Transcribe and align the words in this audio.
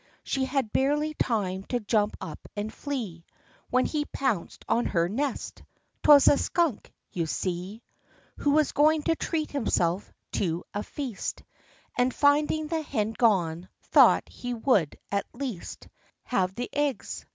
She 0.23 0.45
had 0.45 0.73
barely 0.73 1.13
time 1.13 1.61
to 1.65 1.79
jump 1.79 2.17
up 2.19 2.47
and 2.55 2.73
flee, 2.73 3.23
When 3.69 3.85
he 3.85 4.05
pounced 4.05 4.65
on 4.67 4.87
her 4.87 5.07
nest. 5.07 5.61
'Twas 6.01 6.27
a 6.27 6.39
skunk, 6.39 6.91
you 7.11 7.27
see, 7.27 7.83
Who 8.37 8.49
was 8.49 8.71
going 8.71 9.03
to 9.03 9.15
treat 9.15 9.51
himself 9.51 10.11
to 10.31 10.63
a 10.73 10.81
feast; 10.81 11.43
And 11.95 12.11
finding 12.11 12.65
the 12.65 12.81
hen 12.81 13.11
gone, 13.11 13.69
thought 13.83 14.27
he 14.27 14.55
would, 14.55 14.97
at 15.11 15.27
least, 15.35 15.87
Have 16.23 16.55
the 16.55 16.71
eggs. 16.73 17.27